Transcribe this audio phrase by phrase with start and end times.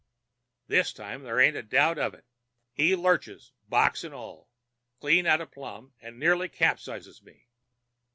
[0.65, 2.25] This time there ain't a doubt of it.
[2.73, 4.49] He lurches, box and all,
[4.99, 7.49] clean out of plumb and nearly capsizes me.